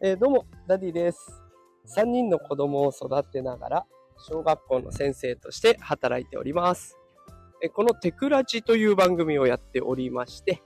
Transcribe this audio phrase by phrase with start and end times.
[0.00, 1.40] えー、どうも、ダディです。
[1.96, 3.86] 3人の子供を育てながら、
[4.18, 6.98] 小学校の先生として働いております。
[7.62, 10.62] え、このテクラジという番組をやっておりまして、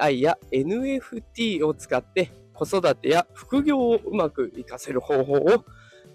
[0.00, 5.64] AI や NFT を使って子育てや副業をうまく活かせる方法を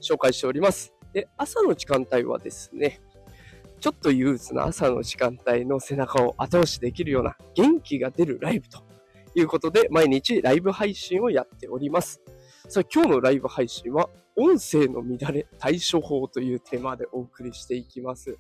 [0.02, 0.94] 紹介しております。
[1.14, 3.00] で、朝の時間帯はですね、
[3.80, 8.84] ちょっと憂鬱な朝の時間帯の背中を後押しできるような元気が出るライブと
[9.34, 12.22] いうことで、毎日ライブ配信をやっております。
[12.74, 18.40] さあ、今日のライブ配信は、音声の乱れ対処法というテーマでお送りしていきます。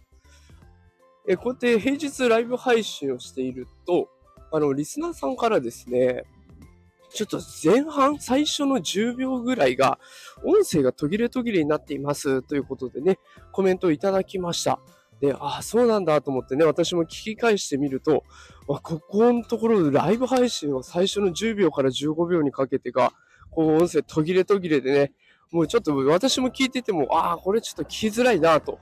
[1.28, 4.10] えこうやって平日ライブ配信をしていると、
[4.52, 6.24] あの、リスナーさんからですね、
[7.12, 10.00] ちょっと前半、最初の10秒ぐらいが、
[10.44, 13.20] 音声が途切れ途切れになっていますということでね、
[13.52, 14.80] コメントをいただきました。
[15.22, 18.24] で、ああ、そうなんだと思ってね、私も聞き返してみると、
[18.66, 23.14] ここのところライブ配信は最初の10秒から15秒にかけてが、
[23.56, 25.12] こう音声途切れ途切れでね、
[25.52, 28.80] もうちょっと私も聞いてても、ああ、これちょっと聞きづらいなと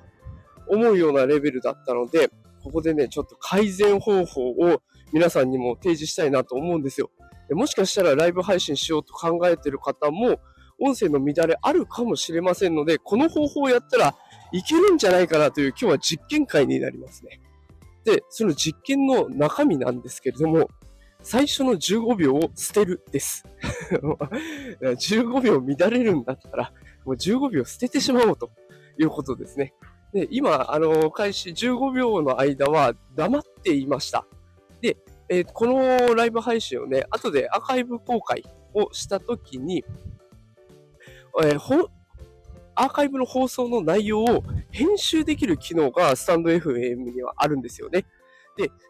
[0.67, 2.29] 思うようなレベルだったので、
[2.63, 7.09] ここでね、ちょっと改善方法を皆さんにも提示したいなと思うんですよ。
[7.51, 10.39] もしかしたらライブ配信しようと考えてる方も、
[10.79, 14.15] 音声の乱れあるかもしれませんので、この方法をやったら
[14.51, 17.39] いけるんじゃないかなという今日は実験会になりますね。
[18.03, 20.69] で、その実験の中身なんですけれども、
[21.23, 23.45] 最初の15秒を捨てるです。
[24.81, 26.73] 15秒乱れるんだったら、
[27.05, 28.51] もう15秒捨ててしまおうと
[28.97, 29.73] いうことですね。
[30.13, 34.25] で、今、あの、開始15秒の間は黙っていました。
[34.81, 34.97] で、
[35.29, 39.85] えー、このライブ配信をね、後でアーカイブ公開をしたときに、
[41.43, 41.89] えー、
[42.75, 48.05] アーカイブの放送の内容を編集できる機能がスタンド FM にはあるんですよね。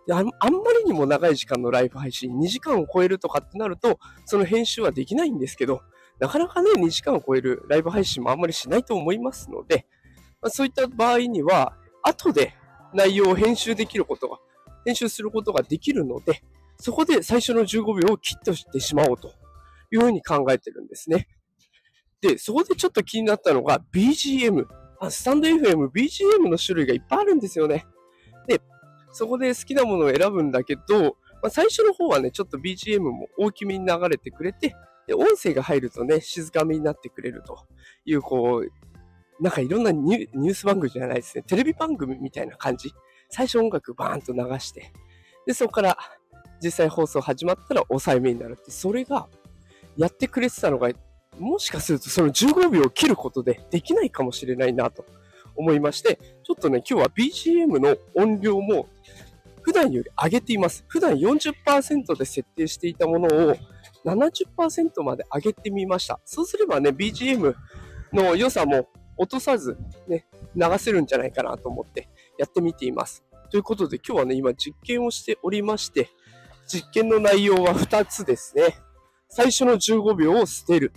[0.08, 0.31] であ、あんま
[0.73, 5.81] りにも長い時間のライブ配信、2時間を超えるとかってなると、その編集はできないんですけど、
[6.19, 9.88] なかなかね、2時間を超えるライブ配信もあんまりしないと思いますので、
[10.42, 12.53] まあ、そういった場合には、後で
[12.94, 14.39] 内容を編集できることが、
[14.86, 16.43] 編集することができるので、
[16.77, 19.33] そこで最初の15秒を切っとしてしまおうと
[19.92, 21.27] いうふうに考えてるんですね。
[22.21, 24.65] で、そこでちょっと気になったのが BGM。
[24.99, 27.86] あスタンド FM、BGM の種類がいっぱいあるんですよね。
[29.11, 34.76] そこで好きなものを選ぶんだけど、まあ、最初の方はね、ちょっと BGM も大きめに流れてくれて、
[35.08, 37.66] で、音声が入るとね、静かめになってくれると
[38.05, 41.44] いう、こう、なんかいろんなニュース番組じゃないですね。
[41.44, 42.94] テレビ番組みたいな感じ。
[43.30, 44.94] 最初音楽バーンと流して、
[45.48, 45.98] で、そこから
[46.64, 49.27] 実際放送始まったら抑えめになるって、それが
[49.98, 50.89] やってくれてたのが、
[51.39, 55.05] もしかするとその15秒を切ることでできないかもしれないなと
[55.61, 58.88] 思いまして、ちょっとね、今日は BGM の音量も
[59.61, 60.83] 普段より上げています。
[60.88, 63.55] 普段40%で設定していたものを
[64.04, 66.20] 70%まで上げてみました。
[66.26, 67.54] そうすればね、BGM
[68.11, 69.77] の良さも落とさず
[70.08, 73.23] ね、流せるんじゃないかなと思ってやってみています。
[73.52, 76.10] ということで今日はね、今実験をしておりまして、
[76.67, 78.77] 実験の内容は2つですね。
[79.30, 80.92] 最初の15秒を捨てる。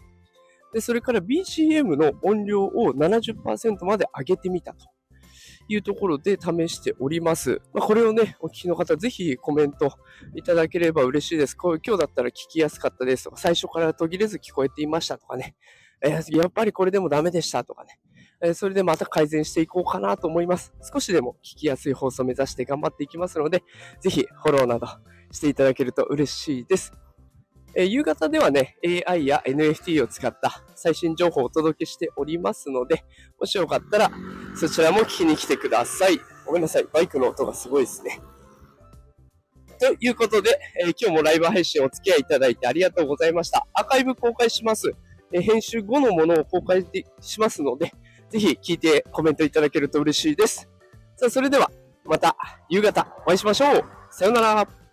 [0.74, 4.86] で、それから BGM の音量を70%まで上げてみたと
[5.68, 7.62] いうところで試しております。
[7.72, 9.96] まあ、これをね、お聞きの方、ぜひコメント
[10.34, 11.56] いただければ嬉しいです。
[11.56, 15.54] こう今日だったら聞きやすかったですとか、最初から途切れず聞こえていましたとかね、
[16.02, 18.00] えー、やっぱりこれでもダメでしたとかね、
[18.42, 20.74] え、それでまた改善していこうかなと思います。
[20.92, 23.62] 少しでも聞きやすい放送を目指して頑張っていきますので、
[24.00, 24.88] ぜひフォローなど
[25.30, 26.92] していただけると嬉しいです。
[27.76, 28.76] え夕方ではね、
[29.06, 33.04] AI や NFT を使った最新情報をお届けしておりますので、
[33.38, 34.10] もしよかったら
[34.54, 36.20] そちらも聞きに来てください。
[36.46, 36.86] ごめんなさい。
[36.92, 38.20] バイクの音がすごいですね。
[39.80, 43.66] ということで、えー、今日もライブ配信お付き合いいただいてありがとうございました。
[43.72, 44.92] アーカイブ公開します。
[45.32, 46.84] えー、編集後のものを公開
[47.20, 47.92] しますので、
[48.30, 50.68] ぜひ聞いてコメントいただけると嬉しいです。
[51.16, 51.70] さあ、それでは
[52.04, 52.36] また
[52.68, 53.84] 夕方お会いしましょう。
[54.10, 54.83] さようなら。